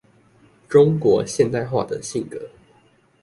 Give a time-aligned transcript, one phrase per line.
[0.67, 2.49] 中國現代化的性格